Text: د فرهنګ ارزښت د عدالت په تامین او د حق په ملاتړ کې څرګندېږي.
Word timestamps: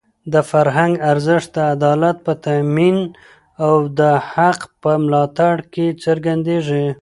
د 0.33 0.35
فرهنګ 0.49 0.93
ارزښت 1.11 1.49
د 1.55 1.57
عدالت 1.73 2.17
په 2.25 2.33
تامین 2.45 2.97
او 3.65 3.75
د 3.99 4.01
حق 4.31 4.59
په 4.81 4.91
ملاتړ 5.03 5.55
کې 5.73 5.85
څرګندېږي. 6.03 6.85